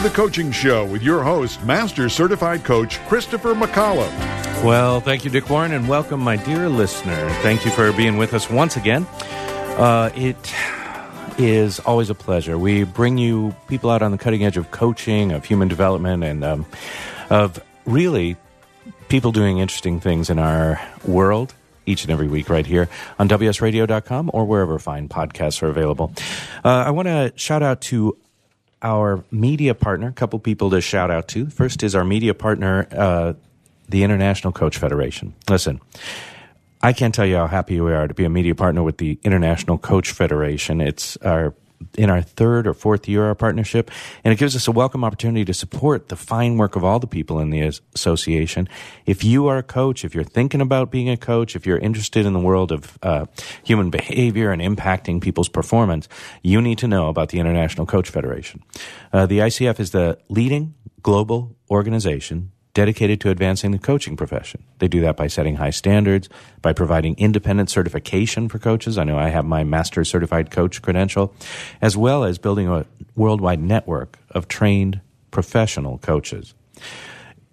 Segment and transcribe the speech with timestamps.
[0.00, 4.10] to the Coaching Show with your host, Master Certified Coach Christopher McCollum.
[4.64, 7.28] Well, thank you, Dick Warren, and welcome, my dear listener.
[7.42, 9.04] Thank you for being with us once again.
[9.76, 10.54] Uh, it
[11.36, 12.56] is always a pleasure.
[12.56, 16.44] We bring you people out on the cutting edge of coaching, of human development, and
[16.44, 16.66] um,
[17.28, 18.36] of really
[19.08, 21.52] people doing interesting things in our world
[21.84, 22.88] each and every week right here
[23.18, 26.12] on WSRadio.com or wherever fine podcasts are available.
[26.64, 28.16] Uh, I want to shout out to
[28.82, 31.46] our media partner, a couple people to shout out to.
[31.46, 33.34] First is our media partner, uh,
[33.88, 35.34] the International Coach Federation.
[35.48, 35.80] Listen,
[36.82, 39.18] I can't tell you how happy we are to be a media partner with the
[39.22, 40.80] International Coach Federation.
[40.80, 41.54] It's our
[41.96, 43.90] in our third or fourth year of our partnership,
[44.24, 47.06] and it gives us a welcome opportunity to support the fine work of all the
[47.06, 47.62] people in the
[47.94, 48.68] association.
[49.06, 52.26] If you are a coach, if you're thinking about being a coach, if you're interested
[52.26, 53.26] in the world of uh,
[53.64, 56.08] human behavior and impacting people's performance,
[56.42, 58.62] you need to know about the International Coach Federation.
[59.12, 64.62] Uh, the ICF is the leading global organization dedicated to advancing the coaching profession.
[64.78, 66.28] They do that by setting high standards,
[66.62, 68.96] by providing independent certification for coaches.
[68.96, 71.34] I know I have my master certified coach credential,
[71.80, 76.54] as well as building a worldwide network of trained professional coaches.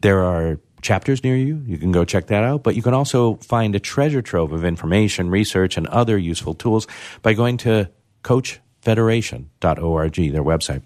[0.00, 1.62] There are chapters near you.
[1.66, 2.62] You can go check that out.
[2.62, 6.86] But you can also find a treasure trove of information, research, and other useful tools
[7.22, 7.88] by going to
[8.24, 10.82] coachfederation.org, their website.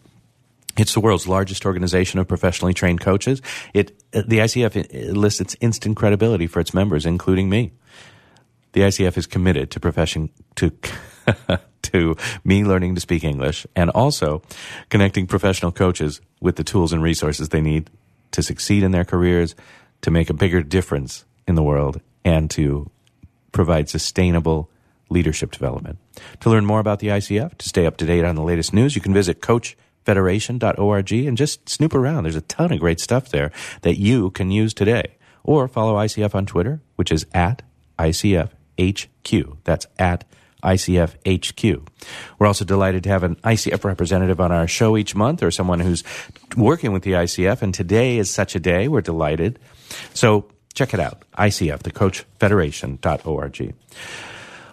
[0.79, 3.41] It's the world's largest organization of professionally trained coaches.
[3.73, 7.73] It, the ICF lists its instant credibility for its members, including me.
[8.73, 10.73] The ICF is committed to profession to
[11.83, 14.43] to me learning to speak English and also
[14.91, 17.91] connecting professional coaches with the tools and resources they need
[18.33, 19.55] to succeed in their careers,
[20.03, 22.91] to make a bigger difference in the world, and to
[23.53, 24.71] provide sustainable
[25.09, 25.99] leadership development.
[26.41, 28.95] To learn more about the ICF, to stay up to date on the latest news,
[28.95, 29.41] you can visit
[30.07, 32.25] coachfederation.org and just snoop around.
[32.25, 33.51] There's a ton of great stuff there
[33.83, 35.17] that you can use today.
[35.43, 37.63] Or follow ICF on Twitter, which is at
[37.99, 39.59] ICFHQ.
[39.65, 40.25] That's at
[40.65, 41.87] ICFHQ.
[42.39, 45.79] We're also delighted to have an ICF representative on our show each month or someone
[45.79, 46.03] who's
[46.57, 47.63] working with the ICF.
[47.63, 48.89] And today is such a day.
[48.89, 49.61] We're delighted.
[50.15, 51.23] So check it out.
[51.39, 53.75] ICF, the coachfederation.org.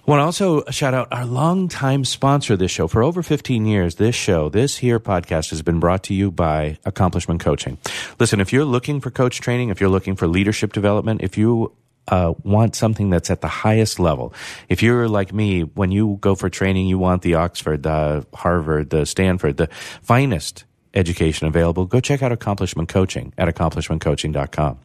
[0.06, 2.90] I want to also shout out our longtime sponsor of this show.
[2.90, 6.78] For over 15 years, this show, this here podcast has been brought to you by
[6.84, 7.78] Accomplishment Coaching.
[8.20, 11.72] Listen, if you're looking for coach training, if you're looking for leadership development, if you
[12.10, 14.34] uh, want something that's at the highest level.
[14.68, 18.90] If you're like me, when you go for training, you want the Oxford, the Harvard,
[18.90, 19.70] the Stanford, the
[20.02, 21.86] finest education available.
[21.86, 24.80] Go check out Accomplishment Coaching at accomplishmentcoaching.com.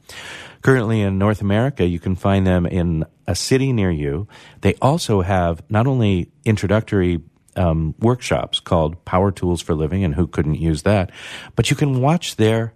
[0.62, 4.26] Currently in North America, you can find them in a city near you.
[4.60, 7.20] They also have not only introductory
[7.56, 11.10] um, workshops called Power Tools for Living, and who couldn't use that,
[11.56, 12.72] but you can watch their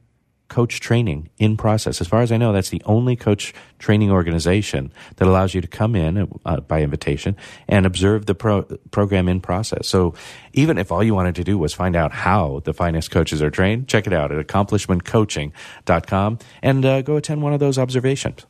[0.53, 2.03] coach training in process.
[2.03, 5.67] As far as I know, that's the only coach training organization that allows you to
[5.67, 9.89] come in uh, by invitation and observe the pro- program in process.
[9.89, 10.13] So
[10.53, 13.49] even if all you wanted to do was find out how the finest coaches are
[13.51, 18.45] trained, check it out at accomplishmentcoaching.com and uh, go attend one of those observations.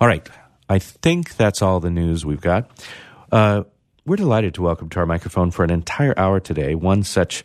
[0.00, 0.28] All right.
[0.68, 2.68] I think that's all the news we've got.
[3.30, 3.62] Uh,
[4.04, 7.44] we're delighted to welcome to our microphone for an entire hour today one such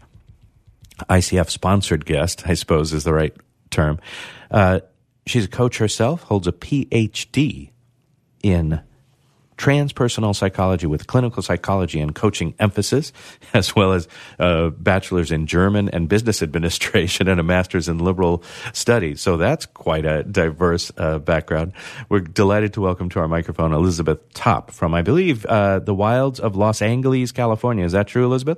[1.08, 3.36] ICF sponsored guest, I suppose is the right
[3.72, 4.00] term.
[4.52, 4.82] Uh,
[5.26, 7.72] she's a coach herself, holds a PhD
[8.44, 8.82] in
[9.62, 13.14] transpersonal psychology with clinical psychology and coaching emphasis,
[13.54, 14.08] as well as
[14.40, 18.44] a bachelor's in German and business administration and a master's in liberal
[18.74, 19.22] studies.
[19.22, 21.74] So that's quite a diverse uh, background.
[22.10, 26.40] We're delighted to welcome to our microphone Elizabeth Top from, I believe, uh, the wilds
[26.40, 27.86] of Los Angeles, California.
[27.86, 28.58] Is that true, Elizabeth?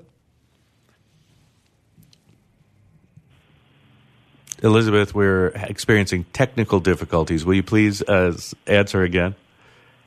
[4.63, 7.45] Elizabeth, we're experiencing technical difficulties.
[7.45, 9.36] Will you please uh, answer again?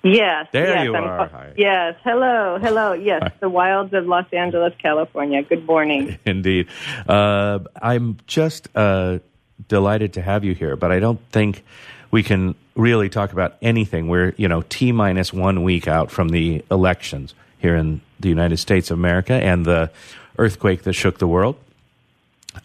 [0.03, 0.47] Yes.
[0.53, 1.29] There yes, you I'm- are.
[1.29, 1.53] Hi.
[1.56, 1.97] Yes.
[2.05, 2.58] Hello.
[2.61, 2.93] Hello.
[2.93, 3.20] Yes.
[3.23, 3.32] Hi.
[3.41, 5.43] The wilds of Los Angeles, California.
[5.43, 6.19] Good morning.
[6.25, 6.69] Indeed.
[7.08, 9.19] Uh, I'm just uh,
[9.69, 11.64] delighted to have you here, but I don't think
[12.11, 14.08] we can really talk about anything.
[14.08, 18.58] We're, you know, T minus one week out from the elections here in the United
[18.58, 19.91] States of America and the
[20.38, 21.56] earthquake that shook the world.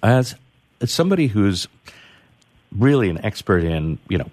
[0.03, 0.35] As,
[0.79, 1.67] as somebody who's
[2.77, 4.29] really an expert in, you know,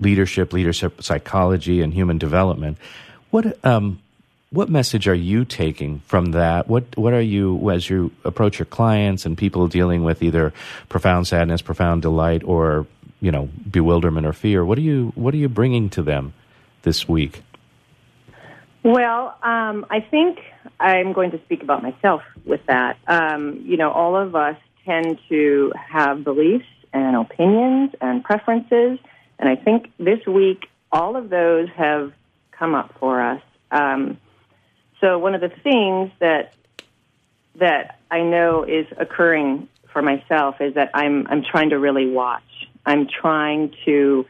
[0.00, 2.78] leadership, leadership psychology, and human development.
[3.30, 4.00] What um,
[4.50, 6.68] what message are you taking from that?
[6.68, 10.52] What what are you as you approach your clients and people dealing with either
[10.88, 12.86] profound sadness, profound delight, or
[13.20, 14.64] you know bewilderment or fear?
[14.64, 16.32] What are you what are you bringing to them
[16.82, 17.42] this week?
[18.82, 20.38] Well, um, I think
[20.78, 22.98] I'm going to speak about myself with that.
[23.08, 26.66] Um, you know, all of us tend to have beliefs
[26.96, 28.98] and opinions and preferences,
[29.38, 32.12] and I think this week all of those have
[32.52, 33.42] come up for us.
[33.70, 34.18] Um,
[35.00, 36.54] so one of the things that
[37.56, 42.42] that I know is occurring for myself is that I'm I'm trying to really watch.
[42.84, 44.26] I'm trying to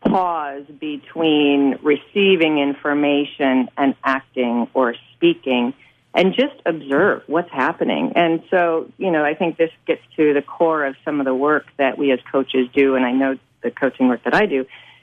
[0.00, 5.74] pause between receiving information and acting or speaking
[6.14, 8.12] and just observe what's happening.
[8.14, 11.34] And so, you know, I think this gets to the core of some of the
[11.34, 14.60] work that we as coaches do and I know the coaching work that I do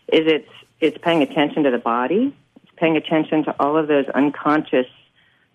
[0.07, 0.49] is it's
[0.79, 4.87] it's paying attention to the body, it's paying attention to all of those unconscious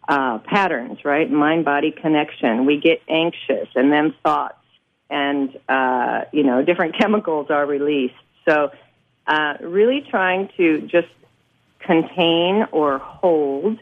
[0.08, 1.28] uh, patterns, right?
[1.28, 2.64] Mind body connection.
[2.64, 4.54] We get anxious, and then thoughts
[5.10, 8.14] and, uh, you know, different chemicals are released.
[8.48, 8.70] So,
[9.26, 11.08] uh, really trying to just
[11.80, 13.80] contain or hold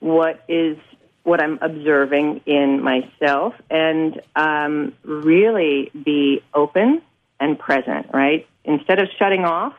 [0.00, 0.76] what is
[1.24, 7.02] what I'm observing in myself and um, really be open
[7.40, 8.46] and present, right?
[8.64, 9.74] Instead of shutting off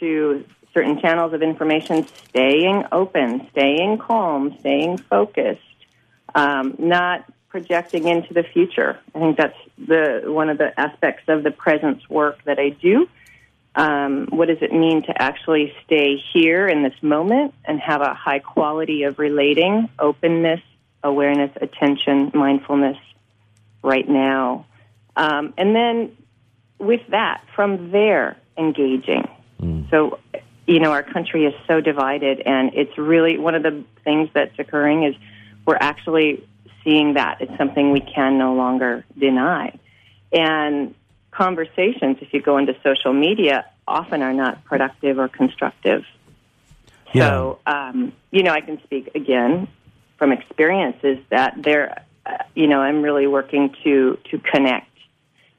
[0.00, 5.60] to certain channels of information, staying open, staying calm, staying focused,
[6.34, 8.98] um, not projecting into the future.
[9.14, 13.08] I think that's the one of the aspects of the presence work that I do.
[13.76, 18.14] Um, what does it mean to actually stay here in this moment and have a
[18.14, 20.60] high quality of relating, openness,
[21.02, 22.98] awareness, attention, mindfulness
[23.82, 24.66] right now?
[25.16, 26.16] Um, and then
[26.78, 29.28] with that, from there, engaging.
[29.60, 29.90] Mm.
[29.90, 30.18] So
[30.66, 34.58] you know, our country is so divided, and it's really one of the things that's
[34.58, 35.14] occurring is
[35.66, 36.46] we're actually
[36.82, 37.40] seeing that.
[37.40, 39.78] It's something we can no longer deny.
[40.32, 40.94] And
[41.34, 46.04] conversations, if you go into social media, often are not productive or constructive.
[47.12, 47.28] Yeah.
[47.28, 49.68] So, um, you know, I can speak again
[50.16, 54.90] from experiences that there, uh, you know, I'm really working to to connect,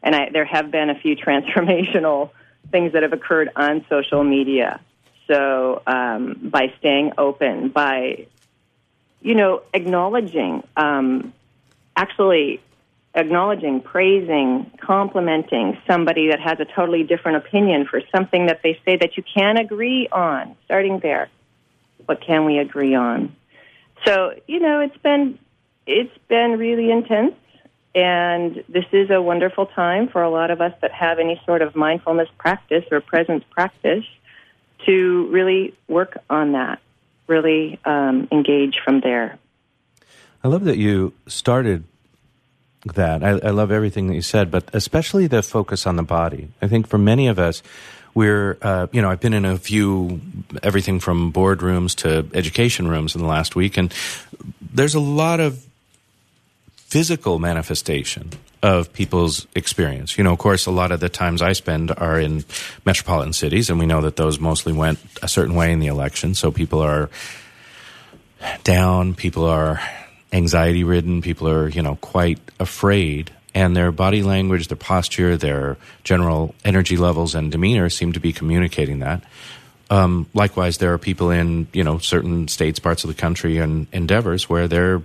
[0.02, 2.32] and I, there have been a few transformational
[2.72, 4.80] things that have occurred on social media
[5.28, 8.28] so um, by staying open, by
[9.22, 11.34] you know acknowledging, um,
[11.96, 12.62] actually
[13.16, 18.98] acknowledging, praising, complimenting somebody that has a totally different opinion for something that they say
[18.98, 20.56] that you can agree on.
[20.66, 21.30] Starting there,
[22.06, 23.36] what can we agree on?
[24.06, 25.40] So you know it's been
[25.88, 27.36] it's been really intense.
[27.94, 31.62] And this is a wonderful time for a lot of us that have any sort
[31.62, 34.04] of mindfulness practice or presence practice
[34.86, 36.82] to really work on that,
[37.28, 39.38] really um, engage from there.
[40.44, 41.86] I love that you started
[42.94, 43.24] that.
[43.24, 46.50] I, I, love everything that you said, but especially the focus on the body.
[46.62, 47.64] I think for many of us,
[48.14, 50.22] we're, uh, you know, I've been in a few,
[50.64, 53.94] everything from boardrooms to education rooms in the last week, and
[54.62, 55.66] there's a lot of
[56.76, 58.32] physical manifestation
[58.64, 60.18] of people's experience.
[60.18, 62.46] You know, of course, a lot of the times I spend are in
[62.86, 66.36] metropolitan cities, and we know that those mostly went a certain way in the election.
[66.36, 67.10] So people are
[68.64, 69.82] down, people are
[70.32, 73.32] anxiety ridden, people are, you know, quite afraid.
[73.54, 78.34] And their body language, their posture, their general energy levels and demeanor seem to be
[78.34, 79.24] communicating that.
[79.90, 83.88] Um, likewise, there are people in, you know, certain states, parts of the country and
[83.94, 85.02] endeavors where they're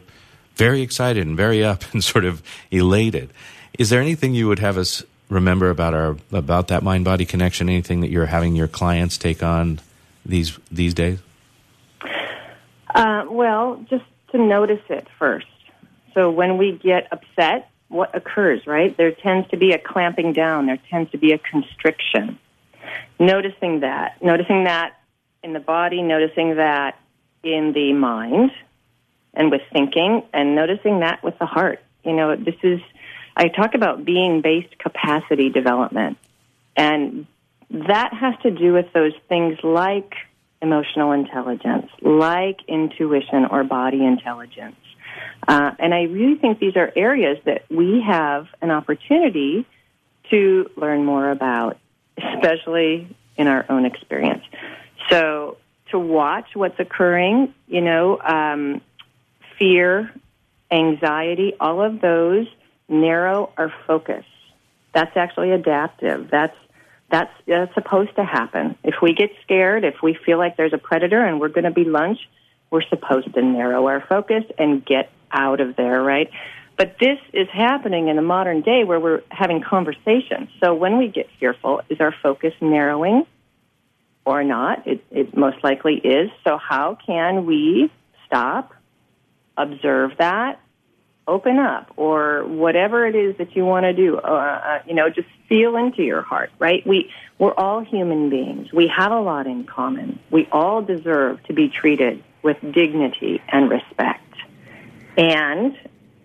[0.56, 3.30] very excited and very up and sort of elated.
[3.78, 7.68] Is there anything you would have us remember about our about that mind body connection?
[7.68, 9.80] Anything that you're having your clients take on
[10.26, 11.18] these these days?
[12.94, 15.46] Uh, well, just to notice it first.
[16.14, 18.66] So when we get upset, what occurs?
[18.66, 20.66] Right there tends to be a clamping down.
[20.66, 22.38] There tends to be a constriction.
[23.18, 24.96] Noticing that, noticing that
[25.42, 26.99] in the body, noticing that
[27.42, 28.50] in the mind,
[29.34, 31.80] and with thinking and noticing that with the heart.
[32.04, 32.80] You know, this is,
[33.37, 36.18] I talk about being based capacity development.
[36.76, 37.26] And
[37.70, 40.14] that has to do with those things like
[40.62, 44.76] emotional intelligence, like intuition or body intelligence.
[45.47, 49.67] Uh, and I really think these are areas that we have an opportunity
[50.31, 51.79] to learn more about,
[52.17, 54.45] especially in our own experience.
[55.09, 55.57] So
[55.90, 58.81] to watch what's occurring, you know, um,
[59.59, 60.12] fear,
[60.71, 62.47] anxiety, all of those
[62.88, 64.25] narrow our focus.
[64.93, 66.29] That's actually adaptive.
[66.31, 66.57] That's
[67.11, 68.76] That's, that's supposed to happen.
[68.85, 71.71] If we get scared, if we feel like there's a predator and we're going to
[71.71, 72.19] be lunch,
[72.71, 76.31] we're supposed to narrow our focus and get out of there, right?
[76.76, 80.49] But this is happening in the modern day where we're having conversations.
[80.62, 83.26] So when we get fearful, is our focus narrowing
[84.25, 84.87] or not?
[84.87, 86.31] It, it most likely is.
[86.47, 87.90] So how can we
[88.26, 88.73] stop,
[89.57, 90.61] observe that,
[91.30, 94.18] open up, or whatever it is that you want to do?
[94.18, 96.87] Uh, uh, you know, just feel into your heart, right?
[96.87, 98.72] We we're all human beings.
[98.72, 100.18] We have a lot in common.
[100.30, 104.26] We all deserve to be treated with dignity and respect.
[105.16, 105.76] And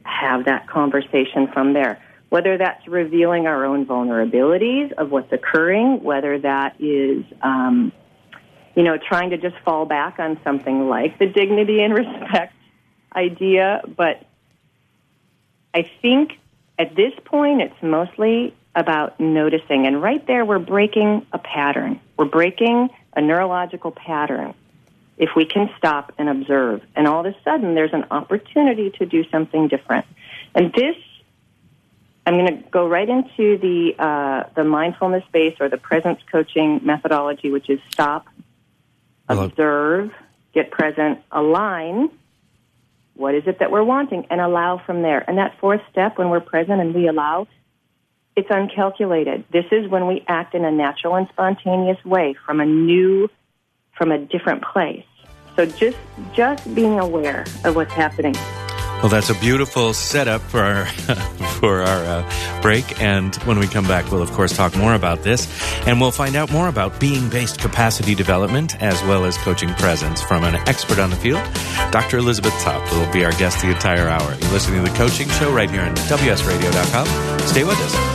[0.06, 2.02] have that conversation from there.
[2.30, 7.92] Whether that's revealing our own vulnerabilities of what's occurring, whether that is, um,
[8.76, 12.54] you know, trying to just fall back on something like the dignity and respect
[13.16, 13.82] idea.
[13.96, 14.24] But
[15.76, 16.40] I think
[16.80, 19.86] at this point, it's mostly about noticing.
[19.86, 22.00] And right there, we're breaking a pattern.
[22.18, 24.54] We're breaking a neurological pattern
[25.18, 26.82] if we can stop and observe.
[26.96, 30.06] And all of a sudden, there's an opportunity to do something different.
[30.54, 30.96] And this,
[32.26, 36.82] I'm going to go right into the uh, the mindfulness base or the presence coaching
[36.84, 38.28] methodology, which is stop,
[39.30, 40.12] observe,
[40.54, 42.10] get present, align.
[43.16, 45.24] What is it that we're wanting, and allow from there.
[45.28, 47.48] And that fourth step, when we're present and we allow,
[48.36, 49.46] it's uncalculated.
[49.52, 53.30] This is when we act in a natural and spontaneous way from a new
[53.94, 55.06] from a different place.
[55.56, 55.98] So just
[56.34, 58.36] just being aware of what's happening.
[59.02, 60.86] Well, that's a beautiful setup for our
[61.60, 65.22] for our uh, break, and when we come back, we'll of course talk more about
[65.22, 65.48] this,
[65.86, 70.44] and we'll find out more about being-based capacity development as well as coaching presence from
[70.44, 71.44] an expert on the field,
[71.92, 72.18] Dr.
[72.18, 74.36] Elizabeth Top, will be our guest the entire hour.
[74.42, 77.40] You're listening to the Coaching Show right here on WSRadio.com.
[77.48, 78.15] Stay with us.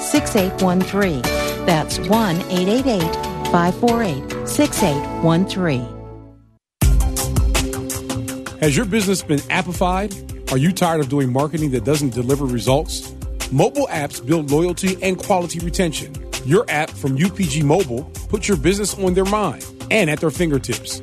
[0.00, 1.22] 6813.
[1.66, 3.02] That's 1 888
[3.52, 6.00] 548 6813.
[8.60, 10.52] Has your business been appified?
[10.52, 13.14] Are you tired of doing marketing that doesn't deliver results?
[13.52, 16.14] Mobile apps build loyalty and quality retention.
[16.44, 21.00] Your app from UPG Mobile puts your business on their mind and at their fingertips.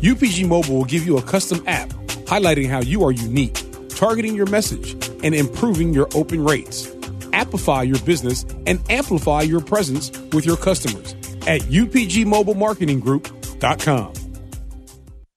[0.00, 1.88] UPG Mobile will give you a custom app
[2.24, 6.93] highlighting how you are unique, targeting your message, and improving your open rates.
[7.34, 11.14] Appify your business and amplify your presence with your customers
[11.46, 14.12] at upgmobilemarketinggroup.com.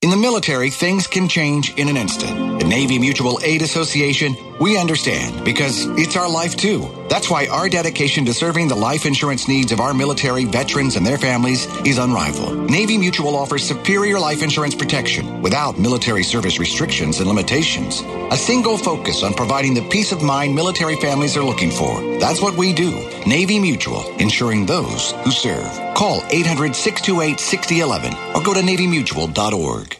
[0.03, 2.59] In the military, things can change in an instant.
[2.59, 6.89] The Navy Mutual Aid Association, we understand because it's our life too.
[7.09, 11.05] That's why our dedication to serving the life insurance needs of our military veterans and
[11.05, 12.69] their families is unrivaled.
[12.69, 18.01] Navy Mutual offers superior life insurance protection without military service restrictions and limitations.
[18.31, 22.01] A single focus on providing the peace of mind military families are looking for.
[22.19, 22.91] That's what we do.
[23.25, 25.69] Navy Mutual, insuring those who serve.
[25.95, 29.97] Call 800 628 6011 or go to NavyMutual.org.